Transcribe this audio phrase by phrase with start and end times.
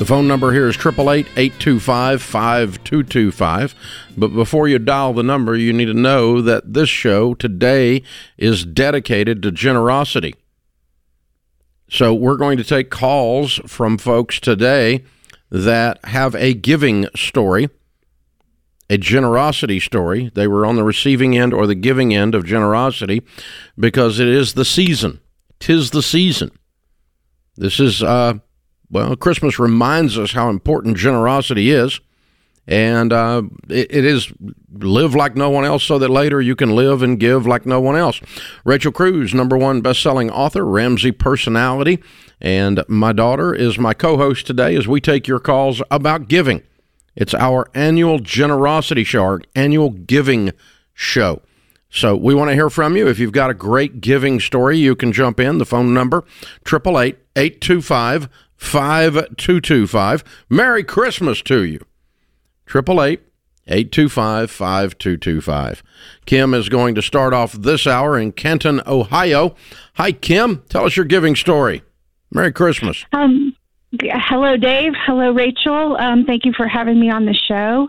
[0.00, 3.74] The phone number here is 888 825 5225.
[4.16, 8.02] But before you dial the number, you need to know that this show today
[8.38, 10.36] is dedicated to generosity.
[11.90, 15.04] So we're going to take calls from folks today
[15.50, 17.68] that have a giving story,
[18.88, 20.30] a generosity story.
[20.34, 23.20] They were on the receiving end or the giving end of generosity
[23.78, 25.20] because it is the season.
[25.58, 26.52] Tis the season.
[27.54, 28.38] This is uh,
[28.90, 32.00] well, Christmas reminds us how important generosity is.
[32.66, 34.32] And uh, it, it is
[34.72, 37.80] live like no one else so that later you can live and give like no
[37.80, 38.20] one else.
[38.64, 42.00] Rachel Cruze, number one best-selling author, Ramsey personality,
[42.40, 46.62] and my daughter is my co-host today as we take your calls about giving.
[47.16, 50.52] It's our annual generosity show, our annual giving
[50.94, 51.42] show.
[51.90, 53.08] So we want to hear from you.
[53.08, 55.58] If you've got a great giving story, you can jump in.
[55.58, 56.24] The phone number,
[56.64, 58.28] 888 825
[58.60, 60.22] 5225.
[60.48, 61.84] Merry Christmas to you.
[62.68, 63.20] 888
[63.66, 65.82] 825 5225.
[66.26, 69.56] Kim is going to start off this hour in Canton, Ohio.
[69.94, 70.62] Hi, Kim.
[70.68, 71.82] Tell us your giving story.
[72.30, 73.04] Merry Christmas.
[73.12, 73.56] Um,
[74.00, 74.92] hello, Dave.
[75.04, 75.96] Hello, Rachel.
[75.96, 77.88] Um, thank you for having me on the show.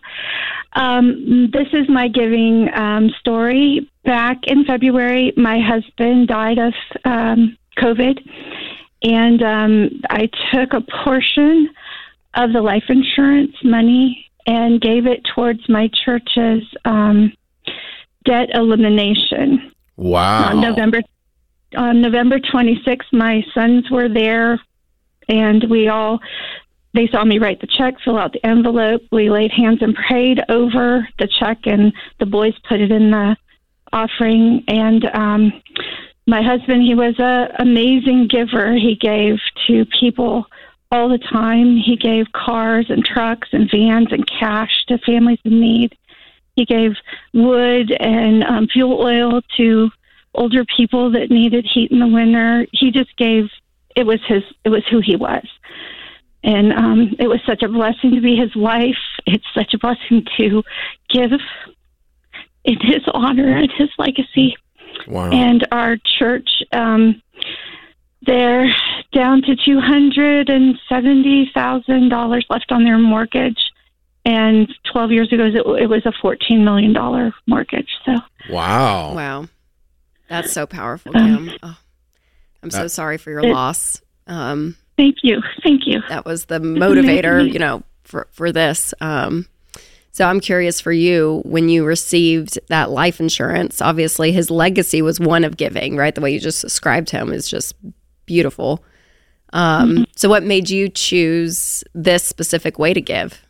[0.74, 3.90] Um, this is my giving um, story.
[4.03, 6.74] Back in February, my husband died of
[7.06, 8.20] um, COVID
[9.04, 11.70] and um, I took a portion
[12.34, 17.34] of the life insurance money and gave it towards my church's um,
[18.26, 19.72] debt elimination.
[19.98, 20.52] Wow!
[20.52, 21.02] On November
[21.78, 24.60] on November 26th, my sons were there,
[25.30, 26.20] and we all
[26.94, 29.02] they saw me write the check, fill out the envelope.
[29.12, 33.38] We laid hands and prayed over the check, and the boys put it in the
[33.94, 34.64] offering.
[34.68, 35.54] And um,
[36.31, 38.74] my husband, he was a amazing giver.
[38.74, 39.38] He gave
[39.68, 40.46] to people
[40.90, 41.75] all the time.
[41.75, 45.97] He gave cars and trucks and vans and cash to families in need.
[46.56, 46.94] He gave
[47.34, 49.90] wood and um, fuel oil to
[50.34, 52.66] older people that needed heat in the winter.
[52.72, 53.50] He just gave.
[53.94, 54.44] It was his.
[54.64, 55.46] It was who he was,
[56.46, 59.03] and um, it was such a blessing to be his wife.
[59.25, 60.64] It's such a blessing to
[61.09, 61.34] give
[62.64, 64.56] in his honor and his legacy.
[65.08, 65.30] Wow.
[65.32, 67.22] And our church, um,
[68.26, 68.68] they're
[69.14, 73.60] down to two hundred and seventy thousand dollars left on their mortgage,
[74.26, 77.90] and twelve years ago it, it was a fourteen million dollar mortgage.
[78.06, 78.16] So
[78.50, 79.48] wow, wow,
[80.30, 81.78] that's so powerful, um, Oh,
[82.62, 84.02] I'm so sorry for your it, loss.
[84.28, 86.02] Um, thank you, thank you.
[86.10, 88.94] That was the motivator, you know, for for this.
[89.02, 89.48] Um,
[90.12, 93.82] so I'm curious for you when you received that life insurance.
[93.82, 96.14] Obviously, his legacy was one of giving, right?
[96.14, 97.76] The way you just described him is just
[98.26, 98.84] beautiful.
[99.54, 100.04] Um, mm-hmm.
[100.16, 103.42] So, what made you choose this specific way to give?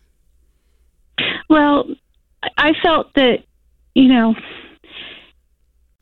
[1.50, 1.86] Well,
[2.58, 3.40] I felt that,
[3.96, 4.36] you know,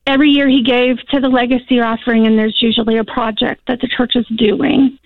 [0.05, 3.87] every year he gave to the legacy offering, and there's usually a project that the
[3.87, 4.97] church is doing.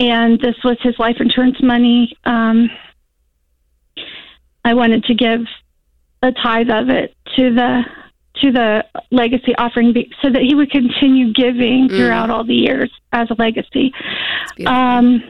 [0.00, 2.16] And this was his life insurance money.
[2.24, 2.68] Um,
[4.66, 5.42] I wanted to give
[6.22, 7.82] a tithe of it to the
[8.42, 11.96] to the legacy offering be, so that he would continue giving mm.
[11.96, 13.94] throughout all the years as a legacy.
[14.66, 15.22] Um,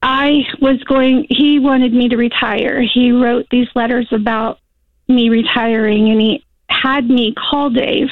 [0.00, 1.26] I was going.
[1.28, 2.80] He wanted me to retire.
[2.80, 4.58] He wrote these letters about
[5.06, 8.08] me retiring, and he had me call Dave.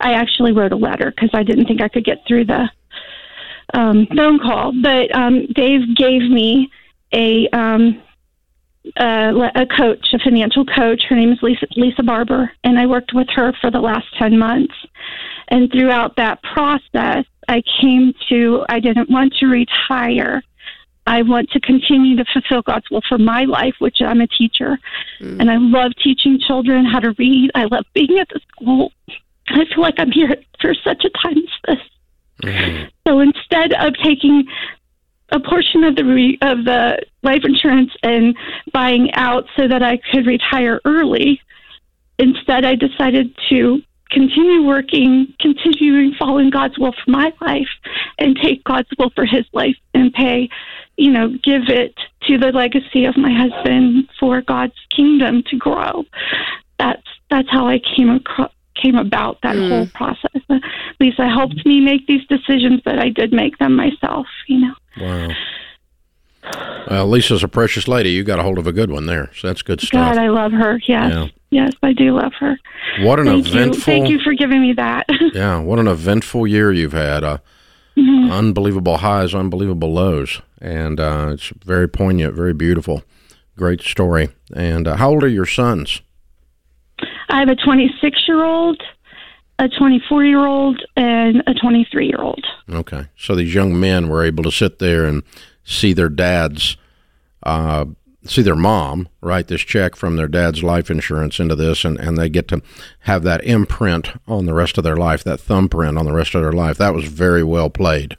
[0.00, 2.70] I actually wrote a letter because I didn't think I could get through the
[3.74, 4.72] um, phone call.
[4.82, 6.70] But um, Dave gave me
[7.12, 8.02] a um,
[8.98, 11.04] uh, a coach, a financial coach.
[11.08, 14.38] Her name is Lisa, Lisa Barber, and I worked with her for the last 10
[14.38, 14.74] months.
[15.48, 20.42] And throughout that process, I came to I didn't want to retire.
[21.06, 24.78] I want to continue to fulfill God's will for my life, which I'm a teacher.
[25.20, 25.40] Mm.
[25.40, 27.50] And I love teaching children how to read.
[27.54, 28.92] I love being at the school.
[29.48, 31.78] I feel like I'm here for such a time as this.
[32.44, 32.90] Mm.
[33.06, 34.44] So instead of taking
[35.30, 38.36] a portion of the re- of the life insurance and
[38.72, 41.40] buying out so that I could retire early.
[42.18, 43.80] Instead, I decided to
[44.10, 47.68] continue working, continuing following God's will for my life,
[48.18, 50.48] and take God's will for His life and pay,
[50.96, 51.94] you know, give it
[52.28, 56.04] to the legacy of my husband for God's kingdom to grow.
[56.78, 59.68] That's that's how I came across came about that Mm.
[59.68, 60.60] whole process.
[61.00, 64.26] Lisa helped me make these decisions, but I did make them myself.
[64.48, 64.74] You know.
[65.00, 65.28] Wow.
[66.90, 68.10] Well, Lisa's a precious lady.
[68.10, 69.30] You got a hold of a good one there.
[69.36, 70.14] So that's good stuff.
[70.14, 70.80] God, I love her.
[70.86, 71.26] Yes, Yeah.
[71.50, 72.58] yes, I do love her.
[73.00, 73.52] what an Thank you.
[73.52, 75.06] eventful Thank you for giving me that.
[75.34, 77.24] Yeah, what an eventful year you've had.
[77.24, 77.38] Uh,
[77.94, 78.32] Mm-hmm.
[78.32, 83.02] Unbelievable highs, unbelievable lows, and uh, it's very poignant, very beautiful,
[83.58, 84.30] great story.
[84.56, 86.00] And uh, how old are your sons?
[87.28, 88.82] I have a 26 year old,
[89.58, 92.42] a 24 year old, and a 23 year old.
[92.70, 95.22] Okay, so these young men were able to sit there and
[95.64, 96.76] see their dads,
[97.42, 97.86] uh,
[98.24, 102.16] see their mom write this check from their dad's life insurance into this, and, and
[102.16, 102.62] they get to
[103.00, 106.42] have that imprint on the rest of their life, that thumbprint on the rest of
[106.42, 106.78] their life.
[106.78, 108.16] That was very well played.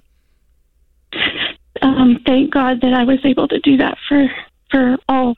[1.82, 4.28] Um, thank God that I was able to do that for
[4.72, 5.36] for all,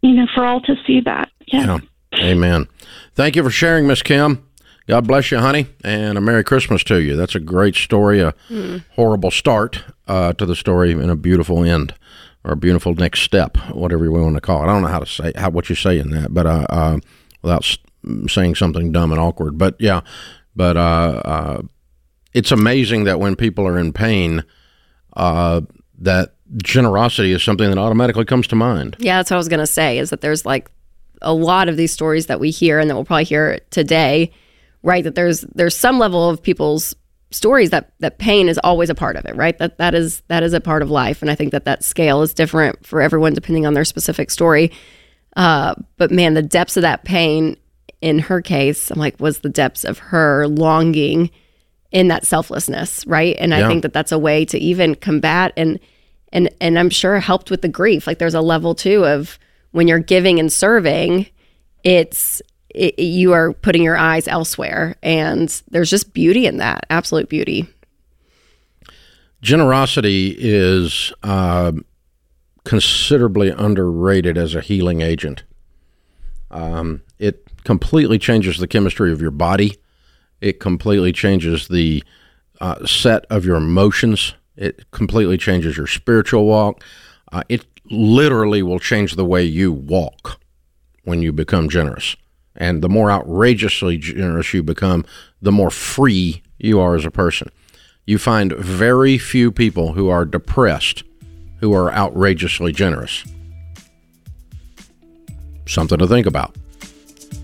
[0.00, 1.30] you know, for all to see that.
[1.46, 1.78] Yeah.
[2.12, 2.24] Yeah.
[2.30, 2.68] Amen.
[3.14, 4.46] Thank you for sharing, Miss Kim.
[4.88, 7.14] God bless you, honey, and a Merry Christmas to you.
[7.14, 8.34] That's a great story, a
[8.94, 11.94] horrible start uh, to the story, and a beautiful end,
[12.44, 14.64] or a beautiful next step, whatever we want to call it.
[14.64, 16.98] I don't know how to say how what you say in that, but uh, uh,
[17.42, 17.76] without
[18.28, 19.58] saying something dumb and awkward.
[19.58, 20.00] But yeah,
[20.54, 21.62] but uh, uh,
[22.32, 24.44] it's amazing that when people are in pain,
[25.16, 25.62] uh,
[25.98, 28.96] that generosity is something that automatically comes to mind.
[28.98, 30.70] Yeah, that's what I was going to say is that there's like
[31.22, 34.32] a lot of these stories that we hear and that we'll probably hear today,
[34.82, 35.04] right?
[35.04, 36.94] That there's there's some level of people's
[37.32, 39.56] stories that that pain is always a part of it, right?
[39.58, 42.22] That that is that is a part of life and I think that that scale
[42.22, 44.72] is different for everyone depending on their specific story.
[45.36, 47.56] Uh, but man, the depths of that pain
[48.00, 51.30] in her case, I'm like was the depths of her longing
[51.92, 53.36] in that selflessness, right?
[53.38, 55.78] And I think that that's a way to even combat and
[56.32, 58.06] and and I'm sure helped with the grief.
[58.06, 59.38] Like there's a level too of
[59.70, 61.26] when you're giving and serving,
[61.84, 62.42] it's
[62.74, 67.68] it, you are putting your eyes elsewhere, and there's just beauty in that, absolute beauty.
[69.40, 71.72] Generosity is uh,
[72.64, 75.42] considerably underrated as a healing agent.
[76.50, 79.78] Um, it completely changes the chemistry of your body.
[80.40, 82.04] It completely changes the
[82.60, 84.34] uh, set of your emotions.
[84.56, 86.84] It completely changes your spiritual walk.
[87.32, 90.40] Uh, it literally will change the way you walk
[91.04, 92.16] when you become generous.
[92.56, 95.04] And the more outrageously generous you become,
[95.40, 97.48] the more free you are as a person.
[98.06, 101.04] You find very few people who are depressed
[101.62, 103.24] who are outrageously generous.
[105.66, 106.56] Something to think about.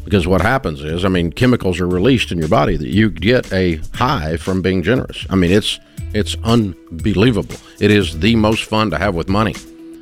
[0.04, 3.52] Because what happens is, I mean, chemicals are released in your body that you get
[3.52, 5.24] a high from being generous.
[5.30, 5.78] I mean, it's
[6.14, 7.56] it's unbelievable.
[7.78, 9.54] It is the most fun to have with money.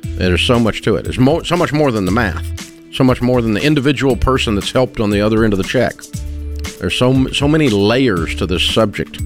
[0.03, 1.05] There's so much to it.
[1.05, 2.66] It's more, so much more than the math.
[2.97, 5.63] So much more than the individual person that's helped on the other end of the
[5.63, 5.93] check.
[6.79, 9.19] There's so so many layers to this subject.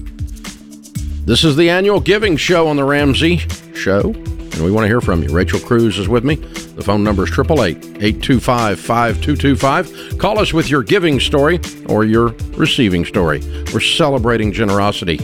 [1.24, 3.38] This is the annual giving show on the Ramsey
[3.74, 5.30] Show, and we want to hear from you.
[5.30, 6.34] Rachel Cruze is with me.
[6.34, 10.18] The phone number is 888 825 5225.
[10.18, 13.40] Call us with your giving story or your receiving story.
[13.72, 15.18] We're celebrating generosity.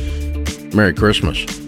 [0.75, 1.68] Merry Christmas.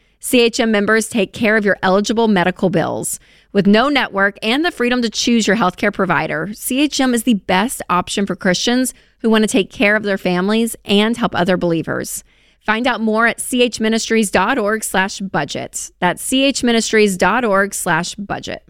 [0.21, 3.19] CHM members take care of your eligible medical bills.
[3.53, 7.81] With no network and the freedom to choose your healthcare provider, CHM is the best
[7.89, 12.23] option for Christians who want to take care of their families and help other believers.
[12.59, 15.91] Find out more at chministries.org slash budget.
[15.99, 18.63] That's chministries.org slash budget.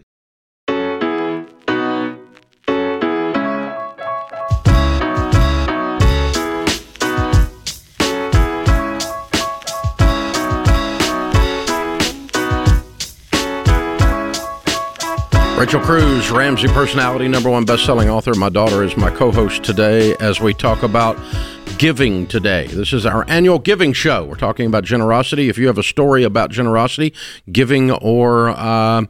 [15.62, 18.34] Rachel Cruze, Ramsey personality, number one best-selling author.
[18.34, 21.16] My daughter is my co-host today as we talk about
[21.78, 22.66] giving today.
[22.66, 24.24] This is our annual giving show.
[24.24, 25.48] We're talking about generosity.
[25.48, 27.14] If you have a story about generosity,
[27.52, 29.04] giving or uh,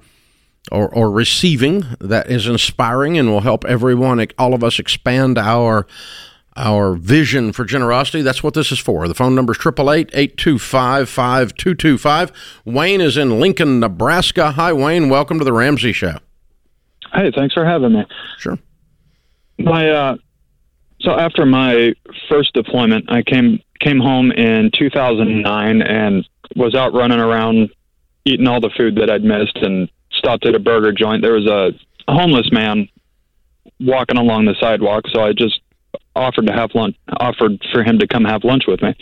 [0.71, 5.87] or, or receiving that is inspiring and will help everyone, all of us, expand our
[6.55, 8.21] our vision for generosity.
[8.21, 9.09] That's what this is for.
[9.09, 12.31] The phone number is 888-825-5225.
[12.67, 14.51] Wayne is in Lincoln, Nebraska.
[14.51, 15.09] Hi, Wayne.
[15.09, 16.19] Welcome to the Ramsey Show.
[17.13, 18.05] Hey, thanks for having me.
[18.39, 18.59] Sure.
[19.59, 20.17] My uh,
[21.01, 21.95] so after my
[22.29, 27.71] first deployment, I came came home in 2009 and was out running around
[28.25, 31.23] eating all the food that I'd missed and stopped at a burger joint.
[31.23, 31.73] There was a,
[32.09, 32.89] a homeless man
[33.81, 35.61] walking along the sidewalk, so I just
[36.15, 38.95] offered to have lunch, offered for him to come have lunch with me,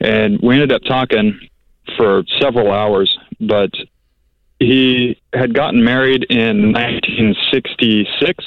[0.00, 1.38] and we ended up talking
[1.96, 3.16] for several hours.
[3.40, 3.70] But
[4.62, 8.44] he had gotten married in 1966.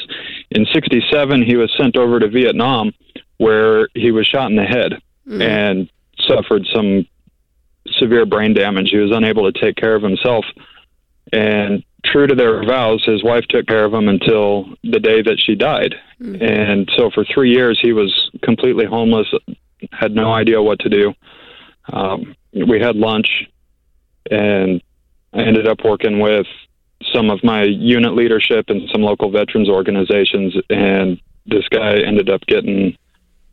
[0.52, 2.94] In 67, he was sent over to Vietnam,
[3.38, 4.94] where he was shot in the head
[5.28, 5.42] mm.
[5.42, 5.90] and
[6.28, 7.06] suffered some
[7.98, 8.90] severe brain damage.
[8.92, 10.46] He was unable to take care of himself.
[11.34, 15.40] And true to their vows, his wife took care of him until the day that
[15.40, 15.96] she died.
[16.22, 16.42] Mm.
[16.42, 19.28] And so for three years, he was completely homeless,
[19.92, 21.14] had no idea what to do.
[21.92, 23.44] Um, we had lunch,
[24.32, 24.82] and
[25.36, 26.48] I ended up working with
[27.14, 30.56] some of my unit leadership and some local veterans organizations.
[30.70, 32.98] And this guy ended up getting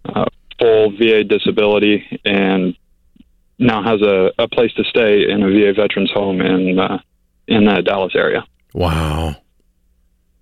[0.04, 0.26] uh,
[0.58, 2.76] full VA disability and
[3.58, 6.98] now has a, a place to stay in a VA veterans home in uh,
[7.48, 8.44] in the Dallas area.
[8.72, 9.36] Wow,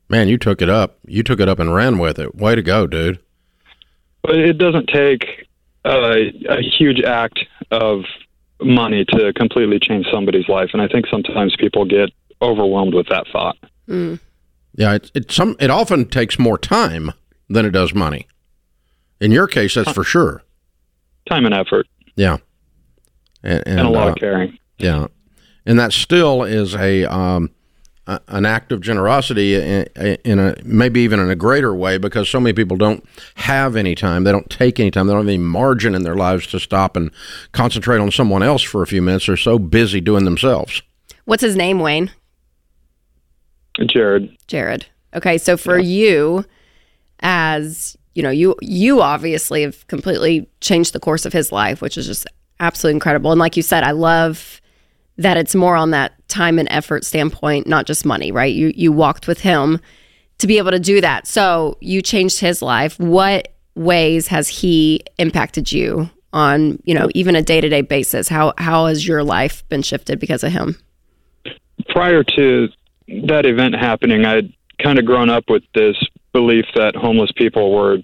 [0.08, 0.98] man, you took it up.
[1.06, 2.34] You took it up and ran with it.
[2.34, 3.18] Way to go, dude.
[4.22, 5.48] But it doesn't take
[5.84, 8.04] a, a huge act of
[8.62, 12.10] money to completely change somebody's life, and I think sometimes people get
[12.42, 13.56] overwhelmed with that thought.
[13.88, 14.20] Mm.
[14.74, 17.12] Yeah, it, it some it often takes more time
[17.48, 18.26] than it does money.
[19.20, 20.42] In your case, that's for sure.
[21.28, 21.86] Time and effort.
[22.16, 22.38] Yeah
[23.42, 24.58] and, and, and a lot uh, of caring.
[24.78, 25.06] Yeah,
[25.66, 27.50] and that still is a um,
[28.28, 29.86] an act of generosity in,
[30.24, 33.04] in, a maybe even in a greater way because so many people don't
[33.36, 34.24] have any time.
[34.24, 35.06] They don't take any time.
[35.06, 37.10] They don't have any margin in their lives to stop and
[37.52, 39.26] concentrate on someone else for a few minutes.
[39.26, 40.82] They're so busy doing themselves.
[41.24, 42.10] What's his name, Wayne?
[43.86, 44.36] Jared.
[44.48, 44.86] Jared.
[45.14, 45.88] Okay, so for yeah.
[45.88, 46.44] you,
[47.20, 51.96] as you know, you you obviously have completely changed the course of his life, which
[51.96, 52.26] is just
[52.58, 53.30] absolutely incredible.
[53.30, 54.60] And like you said, I love
[55.16, 58.54] that it's more on that time and effort standpoint, not just money, right?
[58.54, 59.80] You you walked with him
[60.38, 61.26] to be able to do that.
[61.26, 62.98] So you changed his life.
[62.98, 68.28] What ways has he impacted you on, you know, even a day-to-day basis?
[68.28, 70.76] How how has your life been shifted because of him?
[71.88, 72.68] Prior to
[73.26, 75.96] that event happening, I'd kind of grown up with this
[76.32, 77.98] belief that homeless people were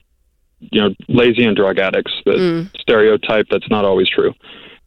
[0.60, 2.80] you know lazy and drug addicts the mm.
[2.80, 4.32] stereotype that's not always true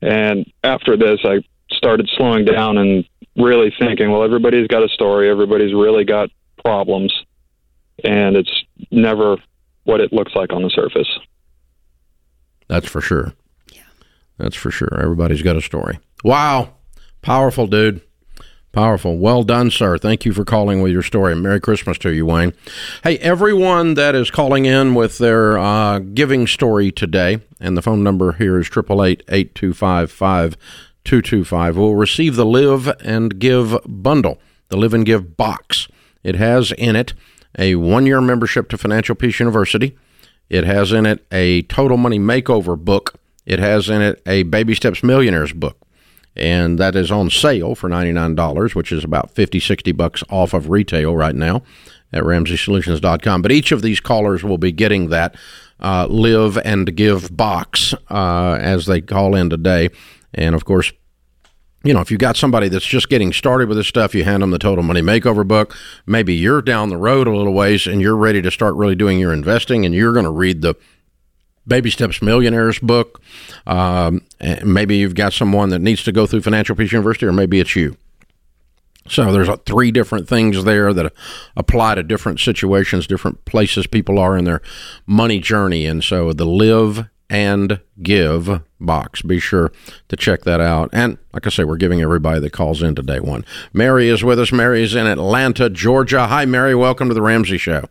[0.01, 1.39] and after this i
[1.71, 3.05] started slowing down and
[3.39, 6.29] really thinking well everybody's got a story everybody's really got
[6.63, 7.13] problems
[8.03, 8.51] and it's
[8.91, 9.37] never
[9.83, 11.07] what it looks like on the surface
[12.67, 13.33] that's for sure
[13.71, 13.81] yeah
[14.37, 16.73] that's for sure everybody's got a story wow
[17.21, 18.01] powerful dude
[18.71, 19.17] Powerful.
[19.17, 19.97] Well done, sir.
[19.97, 21.35] Thank you for calling with your story.
[21.35, 22.53] Merry Christmas to you, Wayne.
[23.03, 28.03] Hey, everyone that is calling in with their uh, giving story today, and the phone
[28.03, 30.57] number here is 888 825
[31.05, 34.39] 5225, will receive the Live and Give bundle,
[34.69, 35.87] the Live and Give box.
[36.23, 37.13] It has in it
[37.57, 39.97] a one year membership to Financial Peace University.
[40.49, 43.15] It has in it a Total Money Makeover book.
[43.45, 45.77] It has in it a Baby Steps Millionaires book
[46.39, 50.69] and that is on sale for $99, which is about 50, 60 bucks off of
[50.69, 51.61] retail right now
[52.13, 53.41] at RamseySolutions.com.
[53.41, 55.35] But each of these callers will be getting that
[55.79, 59.89] uh, live and give box uh, as they call in today.
[60.33, 60.91] And of course,
[61.83, 64.43] you know, if you've got somebody that's just getting started with this stuff, you hand
[64.43, 65.75] them the Total Money Makeover book.
[66.05, 69.17] Maybe you're down the road a little ways and you're ready to start really doing
[69.17, 70.75] your investing, and you're going to read the
[71.65, 73.21] Baby Steps Millionaires book.
[73.65, 74.23] Um,
[74.63, 77.75] maybe you've got someone that needs to go through Financial Peace University, or maybe it's
[77.75, 77.95] you.
[79.07, 81.13] So there's three different things there that
[81.55, 84.61] apply to different situations, different places people are in their
[85.07, 85.85] money journey.
[85.85, 89.21] And so the live and give box.
[89.21, 89.71] Be sure
[90.07, 90.89] to check that out.
[90.93, 93.45] And like I say, we're giving everybody that calls in today one.
[93.73, 94.51] Mary is with us.
[94.51, 96.27] Mary is in Atlanta, Georgia.
[96.27, 96.75] Hi, Mary.
[96.75, 97.85] Welcome to the Ramsey Show.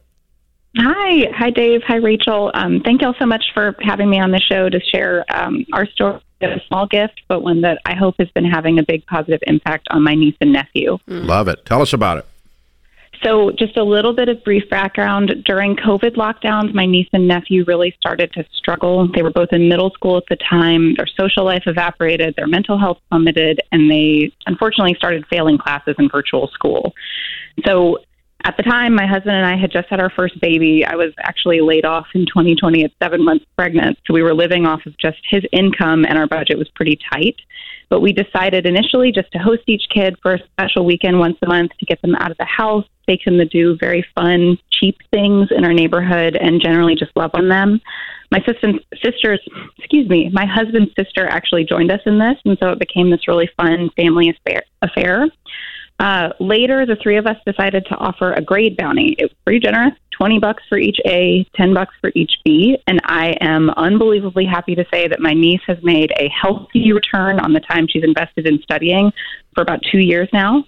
[0.77, 1.83] Hi, hi, Dave.
[1.87, 2.51] Hi, Rachel.
[2.55, 5.65] Um, thank you all so much for having me on the show to share um,
[5.73, 6.21] our story.
[6.41, 9.89] A small gift, but one that I hope has been having a big positive impact
[9.91, 10.99] on my niece and nephew.
[11.09, 11.27] Mm.
[11.27, 11.67] Love it.
[11.67, 12.27] Tell us about it.
[13.25, 15.43] So, just a little bit of brief background.
[15.45, 19.09] During COVID lockdowns, my niece and nephew really started to struggle.
[19.13, 20.95] They were both in middle school at the time.
[20.95, 26.09] Their social life evaporated, their mental health plummeted, and they unfortunately started failing classes in
[26.09, 26.95] virtual school.
[27.67, 27.99] So,
[28.45, 30.85] at the time, my husband and I had just had our first baby.
[30.85, 33.99] I was actually laid off in 2020 at seven months pregnant.
[34.07, 37.35] So we were living off of just his income, and our budget was pretty tight.
[37.89, 41.49] But we decided initially just to host each kid for a special weekend once a
[41.49, 45.49] month to get them out of the house, him to do very fun, cheap things
[45.51, 47.81] in our neighborhood and generally just love on them.
[48.31, 49.41] My sister's, sisters,
[49.79, 53.27] excuse me, my husband's sister actually joined us in this, and so it became this
[53.27, 54.37] really fun family
[54.83, 55.27] affair.
[55.99, 59.17] Uh, later, the three of us decided to offer a grade bounty.
[59.19, 62.77] It was pretty generous 20 bucks for each A, 10 bucks for each B.
[62.87, 67.41] And I am unbelievably happy to say that my niece has made a healthy return
[67.41, 69.13] on the time she's invested in studying
[69.55, 70.65] for about two years now.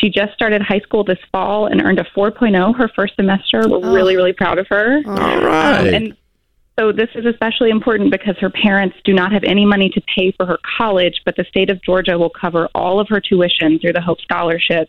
[0.00, 3.68] She just started high school this fall and earned a 4.0 her first semester.
[3.68, 3.92] We're oh.
[3.92, 5.02] really, really proud of her.
[5.06, 5.80] All right.
[5.80, 6.16] Um, and
[6.78, 10.32] so this is especially important because her parents do not have any money to pay
[10.32, 13.92] for her college, but the state of Georgia will cover all of her tuition through
[13.92, 14.88] the Hope Scholarship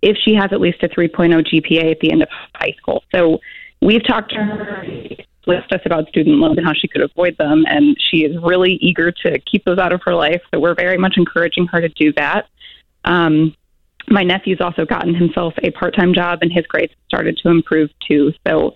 [0.00, 3.02] if she has at least a 3.0 GPA at the end of high school.
[3.12, 3.40] So
[3.80, 4.86] we've talked to her
[5.46, 8.74] with us about student loans and how she could avoid them, and she is really
[8.80, 10.42] eager to keep those out of her life.
[10.52, 12.46] So we're very much encouraging her to do that.
[13.04, 13.56] Um,
[14.08, 18.32] my nephew's also gotten himself a part-time job, and his grades started to improve too.
[18.46, 18.74] So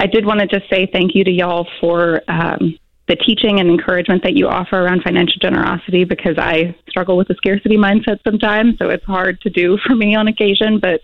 [0.00, 3.68] I did want to just say thank you to y'all for um, the teaching and
[3.68, 8.78] encouragement that you offer around financial generosity because I struggle with a scarcity mindset sometimes.
[8.78, 11.00] So it's hard to do for me on occasion, but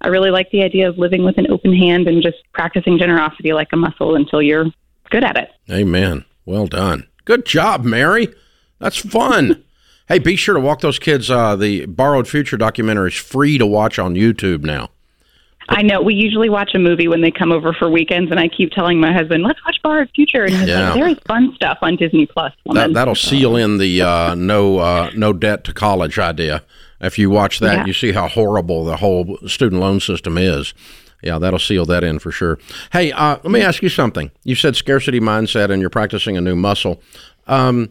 [0.00, 3.52] I really like the idea of living with an open hand and just practicing generosity
[3.52, 4.66] like a muscle until you're
[5.10, 5.50] good at it.
[5.70, 6.24] Amen.
[6.44, 7.08] Well done.
[7.24, 8.28] Good job, Mary.
[8.78, 9.64] That's fun.
[10.08, 11.30] Hey, be sure to walk those kids.
[11.30, 14.90] Uh, the Borrowed Future documentary is free to watch on YouTube now.
[15.70, 16.00] I know.
[16.00, 19.00] We usually watch a movie when they come over for weekends, and I keep telling
[19.00, 20.86] my husband, "Let's watch Borrowed Future." And he's yeah.
[20.86, 24.78] like, "There is fun stuff on Disney Plus." That, will seal in the uh, no
[24.78, 26.64] uh, no debt to college idea.
[27.00, 27.86] If you watch that, yeah.
[27.86, 30.72] you see how horrible the whole student loan system is.
[31.22, 32.58] Yeah, that'll seal that in for sure.
[32.92, 34.30] Hey, uh, let me ask you something.
[34.44, 37.02] You said scarcity mindset, and you're practicing a new muscle.
[37.46, 37.90] Um,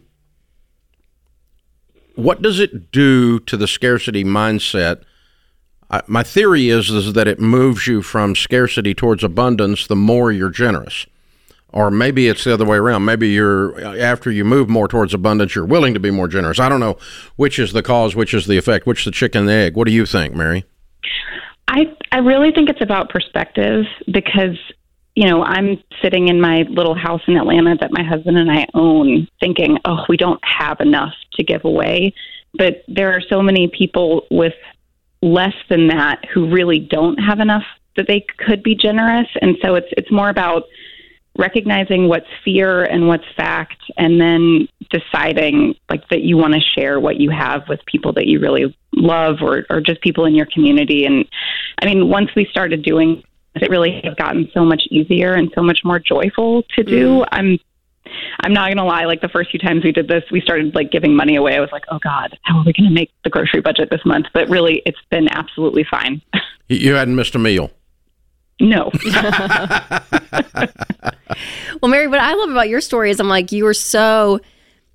[2.17, 5.03] what does it do to the scarcity mindset?
[5.89, 10.31] I, my theory is is that it moves you from scarcity towards abundance the more
[10.31, 11.05] you're generous.
[11.69, 13.05] Or maybe it's the other way around.
[13.05, 16.59] Maybe you're uh, after you move more towards abundance you're willing to be more generous.
[16.59, 16.97] I don't know
[17.35, 19.75] which is the cause which is the effect which is the chicken and the egg.
[19.75, 20.65] What do you think mary?
[21.67, 24.57] I i really think it's about perspective because
[25.17, 28.65] you know i'm sitting in my little house in atlanta that my husband and i
[28.73, 32.13] own thinking oh we don't have enough to give away.
[32.53, 34.53] But there are so many people with
[35.21, 37.63] less than that who really don't have enough
[37.95, 39.27] that they could be generous.
[39.41, 40.63] And so it's it's more about
[41.37, 46.99] recognizing what's fear and what's fact and then deciding like that you want to share
[46.99, 50.47] what you have with people that you really love or or just people in your
[50.47, 51.05] community.
[51.05, 51.25] And
[51.81, 53.23] i mean once we started doing
[53.61, 57.27] it really has gotten so much easier and so much more joyful to do mm.
[57.31, 57.59] i'm
[58.41, 59.05] I'm not gonna lie.
[59.05, 61.55] Like the first few times we did this, we started like giving money away.
[61.55, 64.27] I was like, oh god, how are we gonna make the grocery budget this month?
[64.33, 66.21] But really, it's been absolutely fine.
[66.69, 67.71] You hadn't missed a meal.
[68.59, 68.91] No.
[71.81, 74.39] well, Mary, what I love about your story is I'm like, you were so,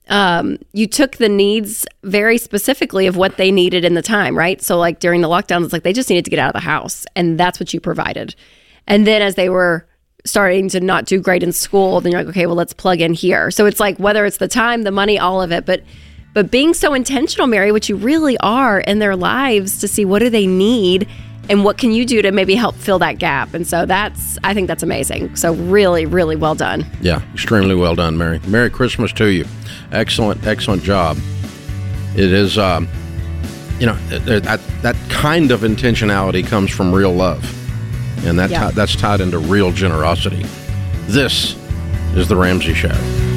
[0.09, 4.61] um, you took the needs very specifically of what they needed in the time, right?
[4.61, 6.67] So, like during the lockdowns, it's like they just needed to get out of the
[6.67, 8.35] house, and that's what you provided.
[8.87, 9.87] And then as they were
[10.25, 13.13] starting to not do great in school, then you're like, okay, well, let's plug in
[13.15, 13.51] here.
[13.51, 15.83] So it's like whether it's the time, the money, all of it, but
[16.35, 20.21] but being so intentional, Mary, which you really are in their lives to see what
[20.21, 21.07] do they need
[21.51, 23.53] and what can you do to maybe help fill that gap.
[23.53, 25.37] And so that's I think that's amazing.
[25.37, 26.87] So really, really well done.
[27.01, 28.41] Yeah, extremely well done, Mary.
[28.47, 29.45] Merry Christmas to you.
[29.93, 31.19] Excellent, excellent job.
[32.17, 32.89] It is um,
[33.79, 37.45] you know, that that kind of intentionality comes from real love
[38.27, 38.69] and that yeah.
[38.69, 40.45] t- that's tied into real generosity.
[41.07, 41.57] This
[42.15, 43.32] is the Ramsey Show.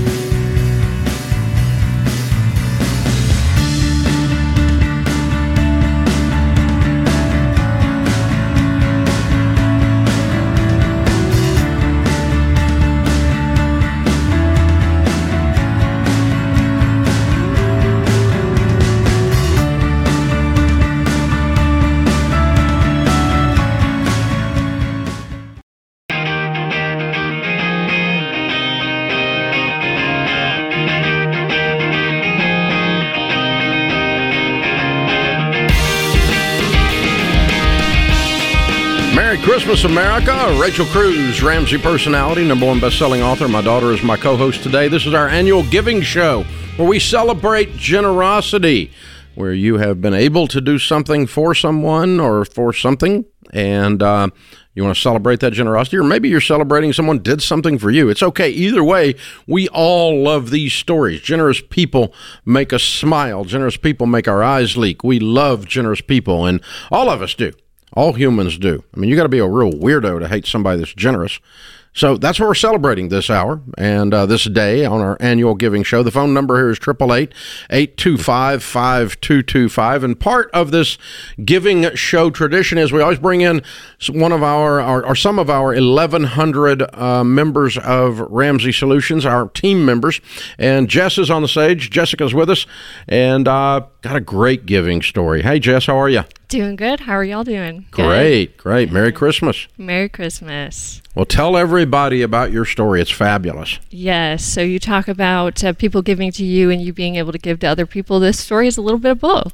[39.55, 40.57] Christmas America.
[40.59, 43.47] Rachel Cruze, Ramsey personality, number one best-selling author.
[43.47, 44.89] My daughter is my co-host today.
[44.89, 46.43] This is our annual giving show
[46.75, 48.91] where we celebrate generosity,
[49.35, 54.27] where you have been able to do something for someone or for something, and uh,
[54.73, 58.09] you want to celebrate that generosity, or maybe you're celebrating someone did something for you.
[58.09, 58.49] It's okay.
[58.49, 59.15] Either way,
[59.47, 61.21] we all love these stories.
[61.21, 62.13] Generous people
[62.43, 63.45] make us smile.
[63.45, 65.01] Generous people make our eyes leak.
[65.01, 66.59] We love generous people, and
[66.91, 67.53] all of us do.
[67.93, 68.83] All humans do.
[68.95, 71.39] I mean, you got to be a real weirdo to hate somebody that's generous.
[71.95, 75.81] So that's what we're celebrating this hour and uh, this day on our annual giving
[75.81, 76.03] show.
[76.03, 77.33] The phone number here is 888
[77.69, 80.03] 825 5225.
[80.03, 80.97] And part of this
[81.45, 83.61] giving show tradition is we always bring in
[84.09, 89.47] one of our, our or some of our 1,100 uh, members of Ramsey Solutions, our
[89.47, 90.19] team members.
[90.57, 91.91] And Jess is on the stage.
[91.91, 92.65] Jessica's with us
[93.07, 95.43] and uh, got a great giving story.
[95.43, 96.25] Hey, Jess, how are you?
[96.49, 96.99] Doing good.
[96.99, 97.85] How are y'all doing?
[97.91, 98.63] Great, good.
[98.63, 98.91] great.
[98.91, 99.67] Merry Christmas.
[99.77, 101.01] Merry Christmas.
[101.15, 102.99] Well, tell everybody about your story.
[103.01, 103.79] It's fabulous.
[103.89, 104.43] Yes.
[104.43, 107.59] So you talk about uh, people giving to you and you being able to give
[107.61, 108.19] to other people.
[108.19, 109.53] This story is a little bit of both.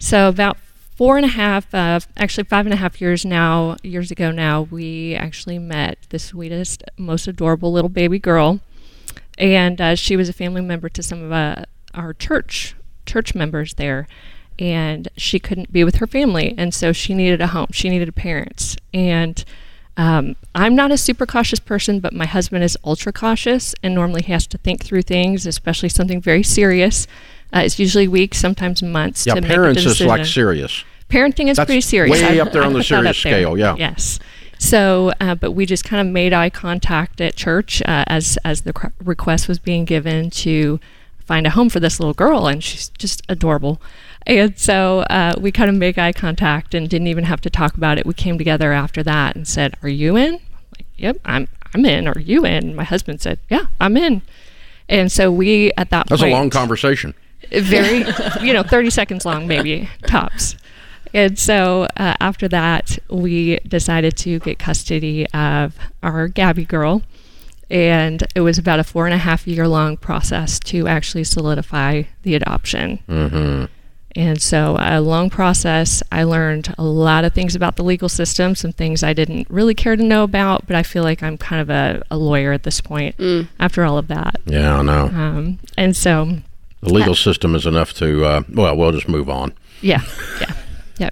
[0.00, 0.58] So about
[0.96, 4.62] four and a half, uh, actually five and a half years now, years ago now,
[4.62, 8.58] we actually met the sweetest, most adorable little baby girl,
[9.38, 11.64] and uh, she was a family member to some of uh,
[11.94, 12.74] our church
[13.06, 14.08] church members there
[14.58, 18.12] and she couldn't be with her family and so she needed a home she needed
[18.16, 19.44] parents and
[19.96, 24.22] um, i'm not a super cautious person but my husband is ultra cautious and normally
[24.22, 27.06] has to think through things especially something very serious.
[27.54, 30.06] Uh, it's usually weeks sometimes months yeah to parents make a decision.
[30.06, 30.84] is like serious.
[31.08, 32.20] Parenting is That's pretty serious.
[32.20, 33.76] way up there on the serious scale yeah.
[33.78, 34.18] Yes.
[34.58, 38.62] So, uh, but we just kind of made eye contact at church uh, as as
[38.62, 40.80] the request was being given to
[41.18, 43.80] find a home for this little girl, and she's just adorable.
[44.26, 47.76] And so uh, we kind of make eye contact and didn't even have to talk
[47.76, 48.06] about it.
[48.06, 50.40] We came together after that and said, "Are you in?" I'm
[50.78, 51.48] like, "Yep, I'm.
[51.74, 52.08] I'm in.
[52.08, 54.22] Are you in?" My husband said, "Yeah, I'm in."
[54.88, 57.14] And so we at that That's point, a long conversation.
[57.50, 57.98] very,
[58.46, 60.56] you know, 30 seconds long, maybe tops.
[61.14, 67.02] And so uh, after that, we decided to get custody of our Gabby girl.
[67.70, 72.02] And it was about a four and a half year long process to actually solidify
[72.22, 73.00] the adoption.
[73.08, 73.64] Mm-hmm.
[74.16, 76.02] And so, a long process.
[76.10, 79.74] I learned a lot of things about the legal system, some things I didn't really
[79.74, 82.62] care to know about, but I feel like I'm kind of a, a lawyer at
[82.62, 83.48] this point Mm.
[83.60, 84.36] after all of that.
[84.46, 85.04] Yeah, I know.
[85.08, 86.38] Um, and so,
[86.80, 89.52] The legal system is enough to, uh, well, we'll just move on.
[89.82, 90.00] Yeah,
[90.40, 90.52] yeah,
[90.98, 91.10] yeah.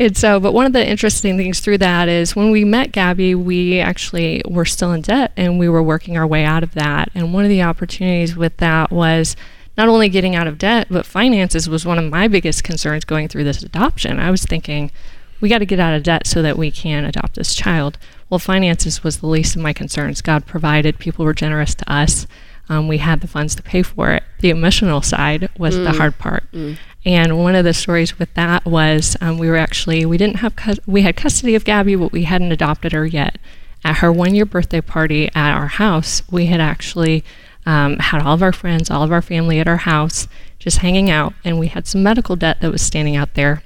[0.00, 3.36] And so, but one of the interesting things through that is when we met Gabby,
[3.36, 7.10] we actually were still in debt and we were working our way out of that.
[7.14, 9.36] And one of the opportunities with that was
[9.76, 13.28] not only getting out of debt, but finances was one of my biggest concerns going
[13.28, 14.20] through this adoption.
[14.20, 14.90] I was thinking,
[15.40, 17.98] we got to get out of debt so that we can adopt this child.
[18.30, 20.20] Well, finances was the least of my concerns.
[20.22, 22.26] God provided, people were generous to us.
[22.68, 24.22] Um, we had the funds to pay for it.
[24.40, 26.44] The emotional side was the hard part.
[27.04, 30.56] And one of the stories with that was um, we were actually we didn't have
[30.56, 33.36] cus- we had custody of Gabby, but we hadn't adopted her yet.
[33.84, 37.22] At her one year birthday party at our house, we had actually
[37.66, 41.10] um, had all of our friends, all of our family at our house, just hanging
[41.10, 43.62] out, and we had some medical debt that was standing out there.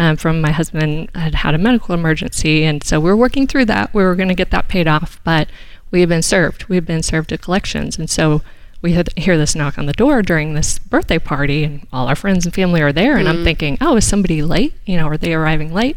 [0.00, 3.64] Um, from my husband had had a medical emergency, and so we were working through
[3.66, 3.92] that.
[3.92, 5.48] We were going to get that paid off, but
[5.90, 6.68] we had been served.
[6.68, 8.42] We had been served to collections, and so
[8.80, 12.14] we had hear this knock on the door during this birthday party, and all our
[12.14, 13.16] friends and family are there.
[13.16, 14.74] And I'm thinking, oh, is somebody late?
[14.86, 15.96] You know, are they arriving late?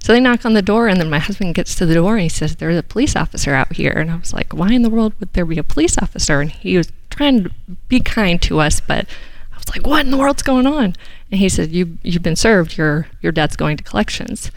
[0.00, 2.22] So they knock on the door, and then my husband gets to the door and
[2.22, 3.92] he says, There's a police officer out here.
[3.92, 6.40] And I was like, Why in the world would there be a police officer?
[6.40, 7.50] And he was trying to
[7.88, 9.06] be kind to us, but
[9.52, 10.94] I was like, What in the world's going on?
[11.30, 12.78] And he said, you, You've been served.
[12.78, 14.50] Your, your debt's going to collections.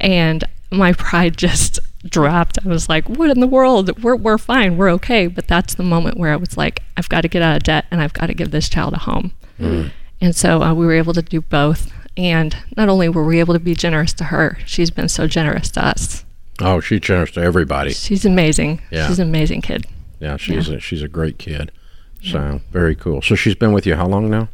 [0.00, 2.58] And my pride just dropped.
[2.64, 4.02] I was like, What in the world?
[4.02, 4.76] We're, we're fine.
[4.76, 5.26] We're okay.
[5.26, 7.86] But that's the moment where I was like, I've got to get out of debt
[7.90, 9.32] and I've got to give this child a home.
[10.20, 11.90] And so uh, we were able to do both.
[12.16, 15.70] And not only were we able to be generous to her, she's been so generous
[15.72, 16.24] to us.
[16.60, 17.92] Oh, she's generous to everybody.
[17.92, 18.82] She's amazing.
[18.90, 19.08] Yeah.
[19.08, 19.86] She's an amazing kid.
[20.20, 21.72] Yeah, she's A, she's a great kid.
[22.22, 23.20] So very cool.
[23.22, 24.48] So she's been with you how long now?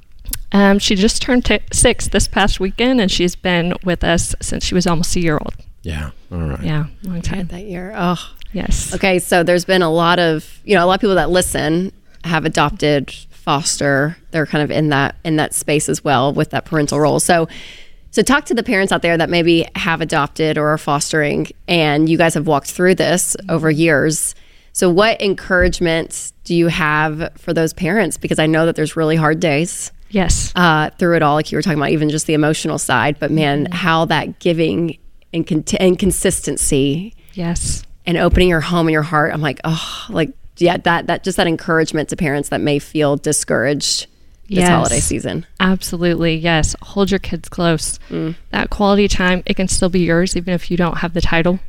[0.53, 4.65] Um, she just turned t- six this past weekend, and she's been with us since
[4.65, 5.55] she was almost a year old.
[5.83, 6.11] Yeah.
[6.33, 6.63] All right.
[6.63, 7.49] Yeah, long time.
[7.49, 7.93] that year.
[7.97, 8.17] Oh,
[8.53, 8.95] Yes.
[8.95, 9.19] okay.
[9.19, 11.93] So there's been a lot of you know a lot of people that listen
[12.25, 13.15] have adopted,
[13.49, 14.15] foster.
[14.31, 17.19] They're kind of in that in that space as well with that parental role.
[17.19, 17.49] So.
[18.11, 22.09] So talk to the parents out there that maybe have adopted or are fostering and
[22.09, 24.35] you guys have walked through this over years.
[24.73, 29.15] So what encouragement do you have for those parents because I know that there's really
[29.17, 30.53] hard days Yes.
[30.57, 33.19] uh, through it all, like you were talking about, even just the emotional side.
[33.21, 34.97] But man, how that giving
[35.35, 37.83] and, con- and consistency Yes.
[38.07, 41.37] and opening your home and your heart, I'm like, oh, like yeah, that that just
[41.37, 44.07] that encouragement to parents that may feel discouraged
[44.49, 44.69] this Yes.
[44.69, 45.47] holiday season.
[45.61, 46.35] Absolutely.
[46.37, 46.75] Yes.
[46.83, 47.99] Hold your kids close.
[48.09, 48.35] Mm.
[48.51, 51.61] That quality time, it can still be yours even if you don't have the title.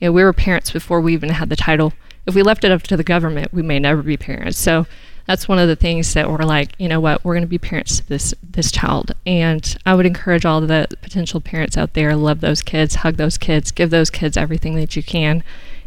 [0.00, 1.92] You know, we were parents before we even had the title.
[2.26, 4.58] If we left it up to the government, we may never be parents.
[4.58, 4.86] So
[5.26, 7.58] that's one of the things that we're like, you know what, we're going to be
[7.58, 12.14] parents to this this child, and I would encourage all the potential parents out there
[12.14, 15.42] love those kids, hug those kids, give those kids everything that you can,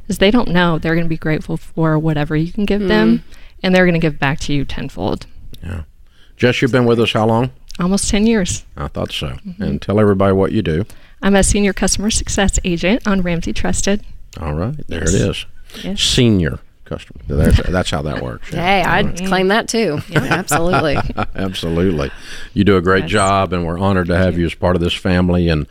[0.08, 2.88] because they don't know they're going to be grateful for whatever you can give mm.
[2.88, 3.24] them,
[3.62, 5.28] and they're going to give back to you tenfold.
[5.62, 5.84] Yeah,
[6.38, 7.52] Jess, you've been with us how long?
[7.80, 8.66] Almost ten years.
[8.76, 9.28] I thought so.
[9.28, 9.62] Mm-hmm.
[9.62, 10.86] And tell everybody what you do.
[11.22, 14.06] I'm a senior customer success agent on Ramsey Trusted.
[14.40, 15.14] All right, there yes.
[15.14, 15.46] it is.
[15.84, 16.02] Yes.
[16.02, 17.20] Senior customer.
[17.28, 18.52] That's, that's how that works.
[18.52, 18.58] Yeah.
[18.68, 19.28] Hey, I'd right.
[19.28, 20.00] claim that too.
[20.10, 20.98] Yeah, absolutely.
[21.36, 22.12] absolutely.
[22.54, 23.12] You do a great yes.
[23.12, 25.68] job, and we're honored to have you as part of this family and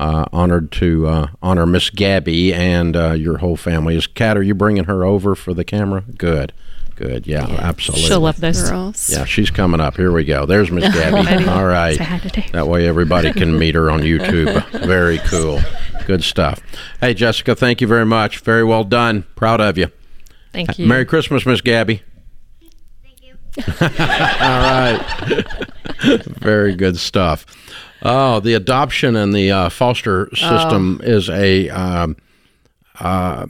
[0.00, 3.96] uh, honored to uh, honor Miss Gabby and uh, your whole family.
[3.96, 6.02] Is Kat, are you bringing her over for the camera?
[6.16, 6.54] Good.
[6.96, 7.26] Good.
[7.26, 7.60] Yeah, yeah.
[7.60, 8.06] absolutely.
[8.08, 8.68] She'll love this.
[8.68, 9.10] Girls.
[9.10, 9.96] Yeah, she's coming up.
[9.96, 10.46] Here we go.
[10.46, 11.46] There's Miss Gabby.
[11.46, 11.98] All right.
[12.52, 14.66] That way everybody can meet her on YouTube.
[14.86, 15.60] Very cool.
[16.06, 16.60] Good stuff.
[17.00, 18.38] Hey, Jessica, thank you very much.
[18.38, 19.24] Very well done.
[19.36, 19.88] Proud of you.
[20.52, 20.86] Thank you.
[20.86, 22.02] Merry Christmas, Miss Gabby.
[23.02, 23.34] Thank you.
[23.80, 26.24] All right.
[26.24, 27.44] Very good stuff.
[28.02, 31.06] Oh, the adoption and the uh, foster system oh.
[31.06, 31.68] is a.
[31.68, 32.16] Um,
[32.98, 33.46] uh,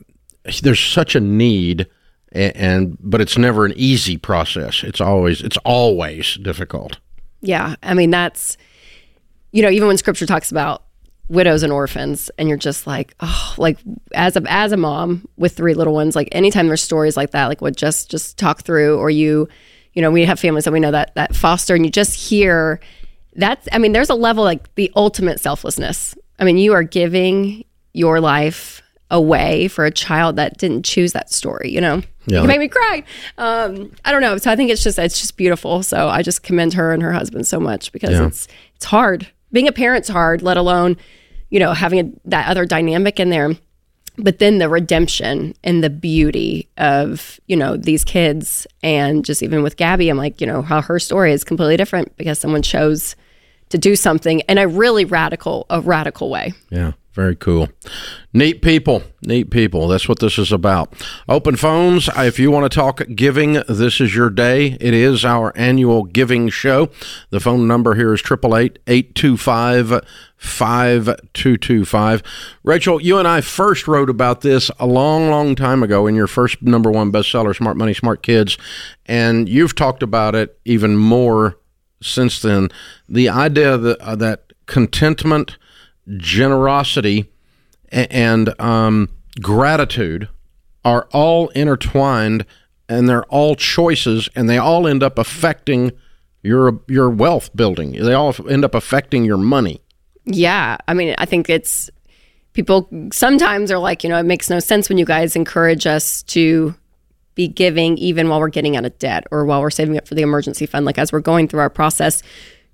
[0.62, 1.86] there's such a need
[2.32, 4.82] and, and but it's never an easy process.
[4.82, 6.98] It's always it's always difficult.
[7.40, 8.56] Yeah, I mean that's
[9.52, 10.84] you know even when Scripture talks about
[11.28, 13.78] widows and orphans and you're just like oh like
[14.14, 17.46] as a as a mom with three little ones like anytime there's stories like that
[17.46, 19.48] like what just just talk through or you
[19.92, 22.80] you know we have families that we know that that foster and you just hear
[23.36, 27.64] that's i mean there's a level like the ultimate selflessness i mean you are giving
[27.92, 32.42] your life away for a child that didn't choose that story you know yeah.
[32.42, 33.02] You make me cry.
[33.38, 34.36] Um, I don't know.
[34.36, 35.82] So I think it's just it's just beautiful.
[35.82, 38.26] So I just commend her and her husband so much because yeah.
[38.26, 39.26] it's it's hard.
[39.52, 40.96] Being a parent's hard, let alone
[41.48, 43.56] you know having a, that other dynamic in there.
[44.22, 49.62] But then the redemption and the beauty of you know these kids and just even
[49.62, 53.16] with Gabby, I'm like you know how her story is completely different because someone chose
[53.70, 56.52] to do something in a really radical a radical way.
[56.70, 56.92] Yeah.
[57.12, 57.68] Very cool.
[58.32, 59.02] Neat people.
[59.22, 59.88] Neat people.
[59.88, 60.94] That's what this is about.
[61.28, 62.08] Open phones.
[62.16, 64.76] If you want to talk giving, this is your day.
[64.80, 66.88] It is our annual giving show.
[67.30, 70.04] The phone number here is 888 825
[70.36, 72.22] 5225.
[72.62, 76.28] Rachel, you and I first wrote about this a long, long time ago in your
[76.28, 78.56] first number one bestseller, Smart Money, Smart Kids.
[79.06, 81.58] And you've talked about it even more
[82.00, 82.68] since then.
[83.08, 85.58] The idea that, uh, that contentment
[86.16, 87.30] generosity,
[87.90, 89.08] and um,
[89.40, 90.28] gratitude
[90.84, 92.46] are all intertwined
[92.88, 95.92] and they're all choices and they all end up affecting
[96.42, 97.92] your your wealth building.
[97.92, 99.80] They all end up affecting your money.
[100.24, 101.90] Yeah, I mean, I think it's
[102.52, 106.22] people sometimes are like, you know, it makes no sense when you guys encourage us
[106.24, 106.74] to
[107.34, 110.14] be giving even while we're getting out of debt or while we're saving up for
[110.14, 112.22] the emergency fund like as we're going through our process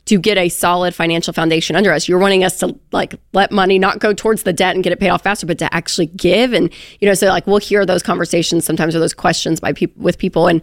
[0.06, 2.08] to get a solid financial foundation under us.
[2.08, 5.00] You're wanting us to like let money not go towards the debt and get it
[5.00, 6.52] paid off faster, but to actually give.
[6.52, 10.02] And you know, so like we'll hear those conversations sometimes or those questions by people
[10.02, 10.62] with people, and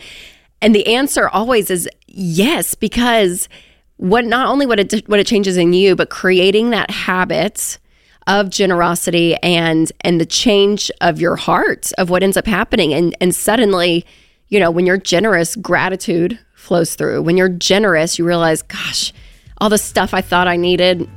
[0.61, 3.49] and the answer always is yes, because
[3.97, 7.79] what not only what it what it changes in you, but creating that habit
[8.27, 13.15] of generosity and and the change of your heart of what ends up happening and
[13.19, 14.05] and suddenly
[14.47, 19.11] you know when you're generous gratitude flows through when you're generous you realize gosh
[19.59, 21.09] all the stuff I thought I needed.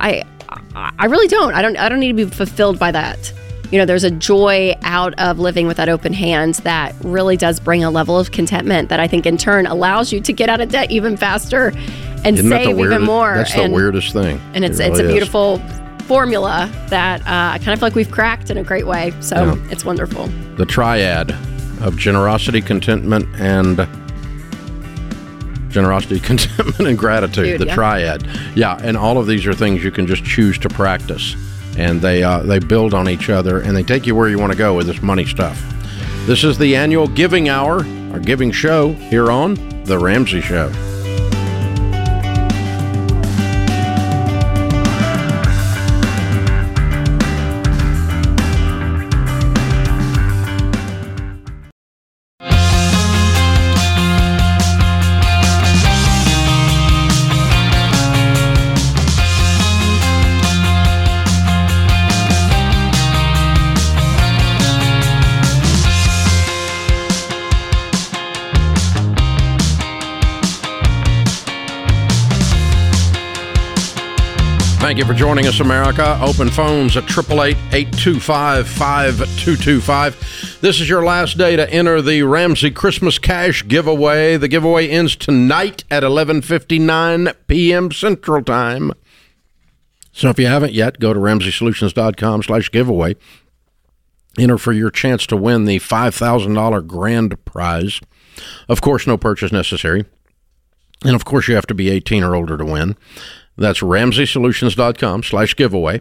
[0.00, 0.24] I
[0.74, 1.54] I really don't.
[1.54, 3.32] I don't I don't need to be fulfilled by that.
[3.70, 7.60] You know, there's a joy out of living with that open hand that really does
[7.60, 10.62] bring a level of contentment that I think in turn allows you to get out
[10.62, 11.72] of debt even faster
[12.24, 13.34] and Isn't save weirdest, even more.
[13.34, 14.40] That's the and, weirdest thing.
[14.54, 16.06] And it's it really it's a beautiful is.
[16.06, 19.12] formula that uh, I kind of feel like we've cracked in a great way.
[19.20, 19.70] So yeah.
[19.70, 20.28] it's wonderful.
[20.56, 21.32] The triad
[21.82, 23.86] of generosity, contentment, and
[25.68, 27.74] generosity, contentment, and gratitude, Dude, the yeah.
[27.74, 28.26] triad.
[28.54, 31.34] Yeah, and all of these are things you can just choose to practice,
[31.76, 34.52] and they uh, they build on each other, and they take you where you want
[34.52, 35.60] to go with this money stuff.
[36.26, 39.54] This is the annual Giving Hour, our giving show here on
[39.84, 40.70] the Ramsey Show.
[74.98, 76.18] Thank you for joining us, America.
[76.20, 80.58] Open phones at 888 825 5225.
[80.60, 84.36] This is your last day to enter the Ramsey Christmas Cash giveaway.
[84.36, 87.92] The giveaway ends tonight at 11:59 p.m.
[87.92, 88.92] Central Time.
[90.10, 93.14] So if you haven't yet, go to ramseysolutions.com slash giveaway.
[94.36, 98.00] Enter for your chance to win the $5,000 grand prize.
[98.68, 100.06] Of course, no purchase necessary.
[101.04, 102.96] And of course, you have to be 18 or older to win.
[103.58, 106.00] That's ramseysolutions.com slash giveaway.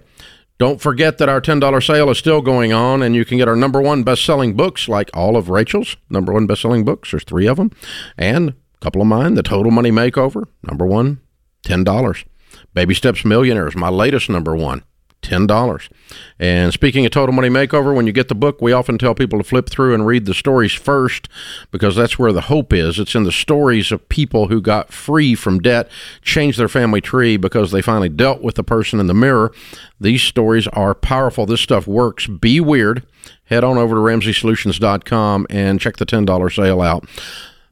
[0.59, 3.55] Don't forget that our $10 sale is still going on, and you can get our
[3.55, 7.11] number one best-selling books, like all of Rachel's number one best-selling books.
[7.11, 7.71] There's three of them.
[8.17, 11.19] And a couple of mine, The Total Money Makeover, number one,
[11.63, 12.25] $10.
[12.73, 14.83] Baby Steps Millionaires, my latest number one.
[15.21, 15.89] $10.
[16.39, 19.39] And speaking of Total Money Makeover, when you get the book, we often tell people
[19.39, 21.27] to flip through and read the stories first
[21.71, 22.99] because that's where the hope is.
[22.99, 25.89] It's in the stories of people who got free from debt,
[26.21, 29.51] changed their family tree because they finally dealt with the person in the mirror.
[29.99, 31.45] These stories are powerful.
[31.45, 32.27] This stuff works.
[32.27, 33.05] Be weird.
[33.45, 37.07] Head on over to RamseySolutions.com and check the $10 sale out.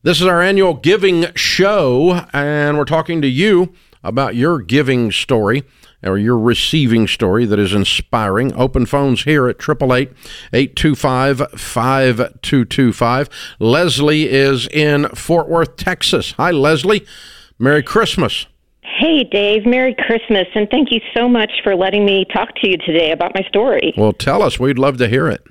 [0.03, 5.63] This is our annual giving show, and we're talking to you about your giving story
[6.05, 8.53] or your receiving story that is inspiring.
[8.53, 10.11] Open phones here at 888
[10.53, 13.29] 825 5225.
[13.59, 16.33] Leslie is in Fort Worth, Texas.
[16.33, 17.05] Hi, Leslie.
[17.57, 18.45] Merry Christmas.
[18.81, 19.65] Hey, Dave.
[19.65, 20.47] Merry Christmas.
[20.55, 23.93] And thank you so much for letting me talk to you today about my story.
[23.97, 24.59] Well, tell us.
[24.59, 25.45] We'd love to hear it.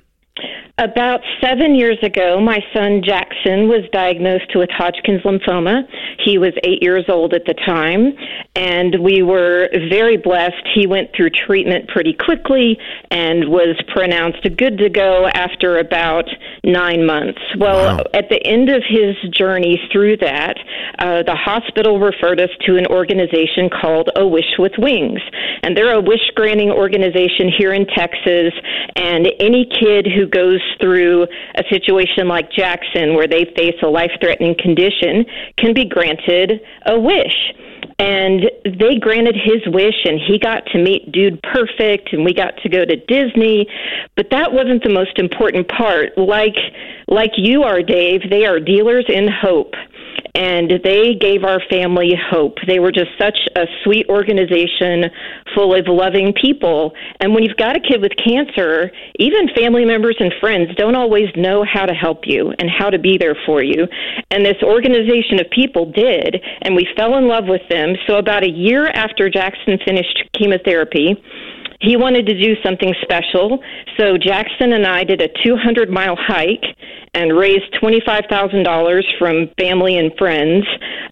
[0.77, 5.83] About seven years ago, my son Jackson was diagnosed with Hodgkin's lymphoma.
[6.25, 8.11] He was eight years old at the time,
[8.57, 10.67] and we were very blessed.
[10.75, 12.77] He went through treatment pretty quickly
[13.09, 16.25] and was pronounced good to go after about
[16.65, 17.39] nine months.
[17.57, 18.03] Well, wow.
[18.13, 20.57] at the end of his journey through that,
[20.99, 25.21] uh, the hospital referred us to an organization called A Wish with Wings.
[25.63, 28.51] And they're a wish granting organization here in Texas,
[28.97, 31.23] and any kid who goes through
[31.55, 35.25] a situation like Jackson, where they face a life threatening condition,
[35.57, 37.53] can be granted a wish.
[37.97, 42.57] And they granted his wish, and he got to meet Dude Perfect, and we got
[42.57, 43.67] to go to Disney.
[44.15, 46.17] But that wasn't the most important part.
[46.17, 46.57] Like,
[47.07, 49.75] like you are, Dave, they are dealers in hope
[50.35, 52.57] and they gave our family hope.
[52.67, 55.05] They were just such a sweet organization
[55.55, 56.93] full of loving people.
[57.21, 61.29] And when you've got a kid with cancer, even family members and friends don't always
[61.37, 63.87] know how to help you and how to be there for you.
[64.29, 67.95] And this organization of people did, and we fell in love with them.
[68.05, 71.15] So about a year after Jackson finished chemotherapy,
[71.81, 73.59] he wanted to do something special.
[73.97, 76.63] So Jackson and I did a 200 mile hike
[77.13, 80.65] and raised $25,000 from family and friends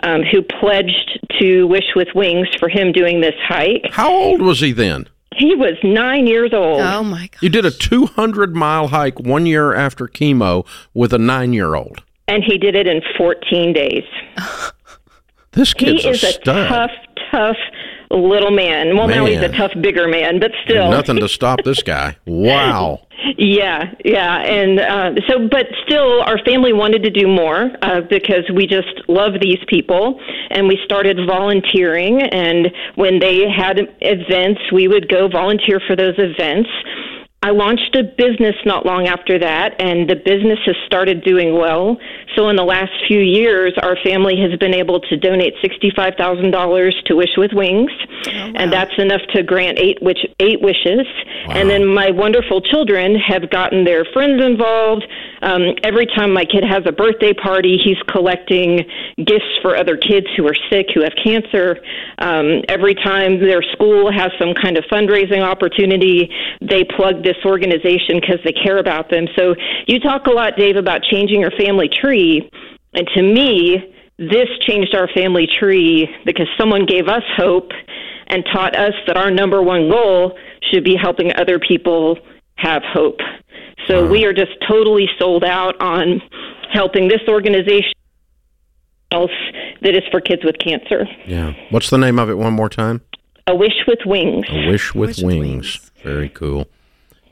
[0.03, 3.87] um, who pledged to Wish with Wings for him doing this hike.
[3.91, 5.07] How old was he then?
[5.35, 6.81] He was nine years old.
[6.81, 7.41] Oh my god!
[7.41, 12.03] You did a 200 mile hike one year after chemo with a nine year old,
[12.27, 14.03] and he did it in 14 days.
[15.53, 16.91] this kid he is a, a tough,
[17.31, 17.57] tough
[18.15, 18.95] little man.
[18.95, 19.17] Well, man.
[19.17, 20.89] now he's a tough, bigger man, but still.
[20.89, 22.17] Nothing to stop this guy.
[22.25, 22.99] Wow.
[23.37, 28.43] Yeah, yeah, and uh, so, but still, our family wanted to do more uh, because
[28.53, 32.21] we just love these people, and we started volunteering.
[32.21, 36.69] And when they had events, we would go volunteer for those events.
[37.43, 41.97] I launched a business not long after that, and the business has started doing well.
[42.37, 47.15] So, in the last few years, our family has been able to donate $65,000 to
[47.15, 48.53] Wish with Wings, oh, wow.
[48.55, 51.05] and that's enough to grant eight, which, eight wishes.
[51.47, 51.55] Wow.
[51.55, 55.03] And then my wonderful children have gotten their friends involved.
[55.41, 60.27] Um, every time my kid has a birthday party, he's collecting gifts for other kids
[60.37, 61.77] who are sick, who have cancer.
[62.19, 66.31] Um, every time their school has some kind of fundraising opportunity,
[66.61, 69.27] they plug this organization because they care about them.
[69.35, 69.55] So
[69.87, 72.49] you talk a lot, Dave, about changing your family tree.
[72.93, 77.71] And to me, this changed our family tree because someone gave us hope
[78.27, 80.37] and taught us that our number one goal
[80.71, 82.17] should be helping other people
[82.55, 83.19] have hope.
[83.87, 86.21] So we are just totally sold out on
[86.71, 87.91] helping this organization
[89.11, 89.31] else
[89.81, 91.05] that is for kids with cancer.
[91.25, 91.53] Yeah.
[91.69, 93.01] What's the name of it one more time?
[93.45, 94.45] A Wish with Wings.
[94.49, 95.39] A Wish with, Wish wings.
[95.41, 95.91] wings.
[96.01, 96.67] Very cool.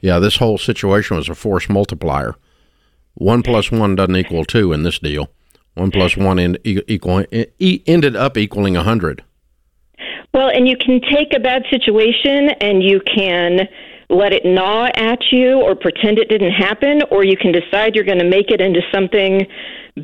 [0.02, 2.36] Yeah, this whole situation was a force multiplier.
[3.14, 5.30] One plus one doesn't equal two in this deal.
[5.76, 7.24] One plus one in, equal,
[7.62, 9.24] ended up equaling a hundred.
[10.34, 13.68] Well, and you can take a bad situation and you can
[14.10, 18.04] let it gnaw at you or pretend it didn't happen, or you can decide you're
[18.04, 19.46] going to make it into something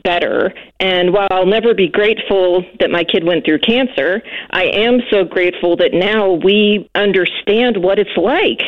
[0.04, 0.54] better.
[0.80, 4.22] And while I'll never be grateful that my kid went through cancer,
[4.52, 8.62] I am so grateful that now we understand what it's like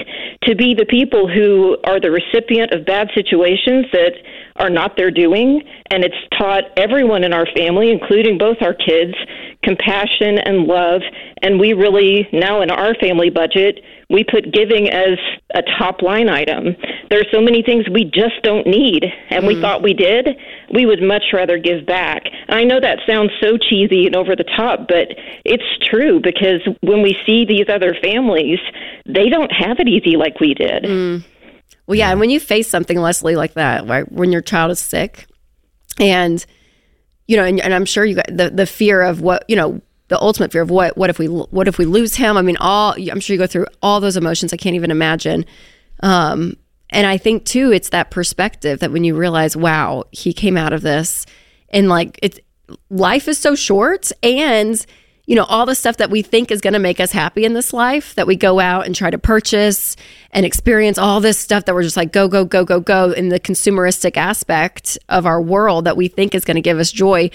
[0.44, 4.14] to be the people who are the recipient of bad situations that
[4.56, 5.62] are not their doing.
[5.92, 9.14] And it's taught everyone in our family, including both our kids,
[9.64, 11.02] compassion and love.
[11.42, 15.18] And we really, now in our family budget, we put giving as
[15.54, 16.76] a top line item.
[17.10, 19.48] There are so many things we just don't need, and mm.
[19.48, 20.30] we thought we did.
[20.74, 22.24] We would much rather give back.
[22.50, 25.10] I know that sounds so cheesy and over the top, but
[25.46, 28.60] it's true because when we see these other families,
[29.06, 30.84] they don't have it easy like we did.
[30.84, 31.24] Mm.
[31.86, 34.80] Well, yeah, and when you face something, Leslie, like that, right, when your child is
[34.80, 35.26] sick,
[36.00, 36.44] and
[37.28, 39.82] you know, and, and I'm sure you got the the fear of what you know
[40.10, 42.38] the ultimate fear of what what if we what if we lose him?
[42.38, 44.54] I mean all i'm sure you go through all those emotions.
[44.54, 45.46] I can't even imagine.
[46.02, 46.56] Um,
[46.90, 50.74] and i think too it's that perspective that when you realize wow he came out
[50.74, 51.26] of this
[51.70, 52.40] and like it's
[52.90, 54.86] life is so short and
[55.26, 57.54] you know all the stuff that we think is going to make us happy in
[57.54, 59.96] this life that we go out and try to purchase
[60.32, 63.30] and experience all this stuff that we're just like go go go go go in
[63.30, 67.30] the consumeristic aspect of our world that we think is going to give us joy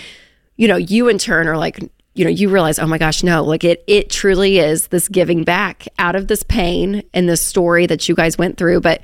[0.56, 1.78] you know you in turn are like
[2.14, 5.44] you know you realize oh my gosh no like it it truly is this giving
[5.44, 8.80] back out of this pain and this story that you guys went through.
[8.80, 9.02] But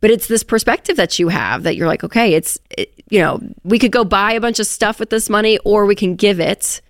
[0.00, 3.40] but it's this perspective that you have that you're like okay it's it, you know
[3.62, 6.40] we could go buy a bunch of stuff with this money or we can give
[6.40, 6.80] it.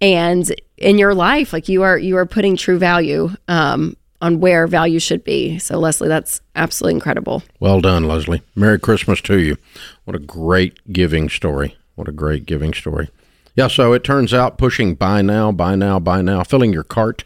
[0.00, 4.66] And in your life like you are you are putting true value um, on where
[4.66, 5.58] value should be.
[5.58, 7.42] So leslie that's absolutely incredible.
[7.60, 8.42] Well done leslie.
[8.56, 9.58] Merry christmas to you.
[10.04, 11.76] What a great giving story.
[11.96, 13.10] What a great giving story
[13.54, 17.24] yeah, so it turns out pushing buy now, buy now, buy now, filling your cart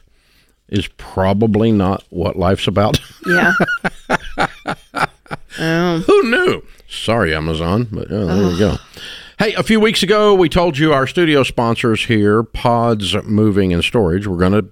[0.68, 3.00] is probably not what life's about.
[3.26, 3.54] Yeah.
[5.58, 6.02] um.
[6.06, 6.62] Who knew?
[6.88, 8.50] Sorry, Amazon, but there oh.
[8.50, 8.76] you go.
[9.40, 13.82] Hey, a few weeks ago, we told you our studio sponsors here, Pods Moving and
[13.82, 14.68] Storage, we're going to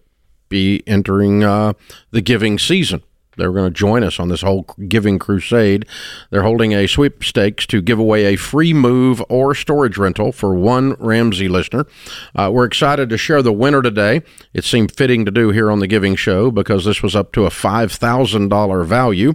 [0.48, 1.72] be entering uh,
[2.12, 3.02] the giving season.
[3.36, 5.86] They're going to join us on this whole giving crusade.
[6.30, 10.94] They're holding a sweepstakes to give away a free move or storage rental for one
[10.94, 11.86] Ramsey listener.
[12.34, 14.22] Uh, we're excited to share the winner today.
[14.52, 17.46] It seemed fitting to do here on the Giving Show because this was up to
[17.46, 19.34] a $5,000 value.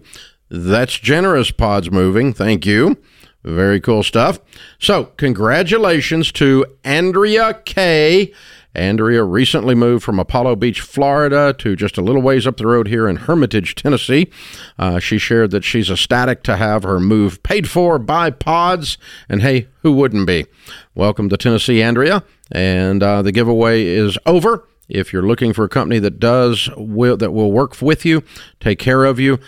[0.49, 2.33] That's generous, Pods Moving.
[2.33, 2.97] Thank you.
[3.43, 4.39] Very cool stuff.
[4.79, 8.33] So, congratulations to Andrea K.
[8.75, 12.87] Andrea recently moved from Apollo Beach, Florida, to just a little ways up the road
[12.87, 14.29] here in Hermitage, Tennessee.
[14.77, 18.97] Uh, she shared that she's ecstatic to have her move paid for by Pods,
[19.27, 20.45] and hey, who wouldn't be?
[20.93, 24.67] Welcome to Tennessee, Andrea, and uh, the giveaway is over.
[24.87, 28.23] If you're looking for a company that does will, that will work with you,
[28.59, 29.39] take care of you,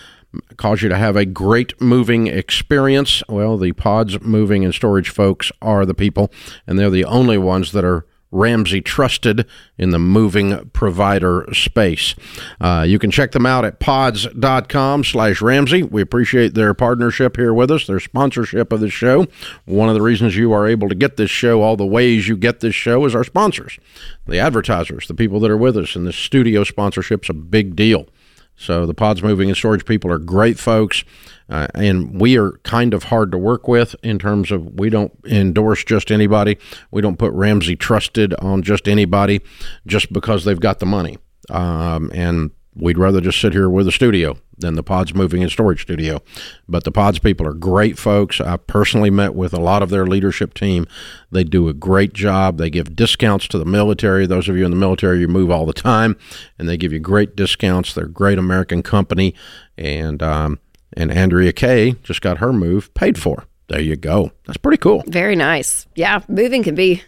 [0.57, 3.22] cause you to have a great moving experience.
[3.30, 6.32] Well, the pods moving and storage folks are the people,
[6.65, 9.45] and they're the only ones that are Ramsey trusted
[9.77, 12.15] in the moving provider space.
[12.59, 15.84] Uh, you can check them out at pods.com slash Ramsey.
[15.84, 19.27] We appreciate their partnership here with us, their sponsorship of the show.
[19.65, 22.38] One of the reasons you are able to get this show, all the ways you
[22.38, 23.77] get this show, is our sponsors,
[24.25, 25.95] the advertisers, the people that are with us.
[25.95, 28.07] And the studio sponsorship's a big deal.
[28.55, 31.03] So the Pods Moving and Storage people are great folks.
[31.51, 35.11] Uh, and we are kind of hard to work with in terms of we don't
[35.25, 36.57] endorse just anybody.
[36.91, 39.41] We don't put Ramsey Trusted on just anybody
[39.85, 41.17] just because they've got the money.
[41.49, 45.51] Um, and we'd rather just sit here with a studio than the Pods Moving and
[45.51, 46.21] Storage Studio.
[46.69, 48.39] But the Pods people are great folks.
[48.39, 50.87] I personally met with a lot of their leadership team.
[51.31, 52.59] They do a great job.
[52.59, 54.25] They give discounts to the military.
[54.25, 56.15] Those of you in the military, you move all the time,
[56.57, 57.93] and they give you great discounts.
[57.93, 59.35] They're a great American company.
[59.77, 60.59] And, um,
[60.93, 63.45] and Andrea Kay just got her move paid for.
[63.67, 64.31] There you go.
[64.45, 65.03] That's pretty cool.
[65.07, 65.87] Very nice.
[65.95, 67.03] Yeah, moving can be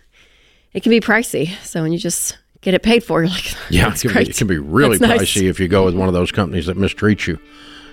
[0.73, 1.55] it can be pricey.
[1.63, 4.37] So when you just get it paid for, you're like, yeah, it can, be, it
[4.37, 5.49] can, be, really that's pricey nice.
[5.49, 7.39] if you go with one of those companies that mistreat you.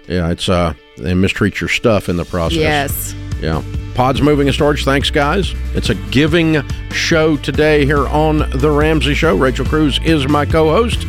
[0.08, 2.58] Yeah, it's uh they mistreat your stuff in the process.
[2.58, 3.14] Yes.
[3.40, 3.62] Yeah.
[3.94, 4.84] Pods moving and storage.
[4.84, 5.54] Thanks, guys.
[5.74, 9.36] It's a giving show today here on the Ramsey Show.
[9.36, 11.06] Rachel Cruze is my co-host.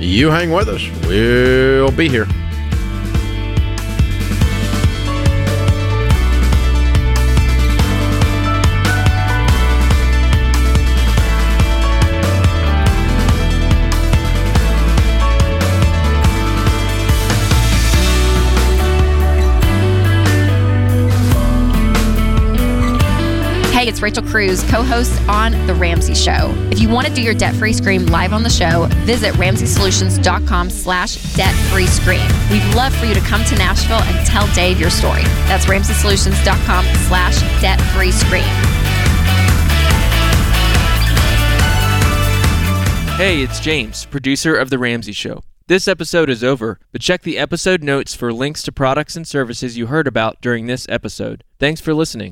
[0.00, 0.82] You hang with us.
[1.06, 2.26] We'll be here.
[24.02, 26.52] Rachel Cruze, co hosts on The Ramsey Show.
[26.70, 31.34] If you want to do your debt-free scream live on the show, visit ramseysolutions.com slash
[31.34, 32.26] debt-free scream.
[32.50, 35.22] We'd love for you to come to Nashville and tell Dave your story.
[35.46, 38.42] That's ramseysolutions.com slash debt-free scream.
[43.16, 45.42] Hey, it's James, producer of The Ramsey Show.
[45.68, 49.78] This episode is over, but check the episode notes for links to products and services
[49.78, 51.44] you heard about during this episode.
[51.60, 52.30] Thanks for listening.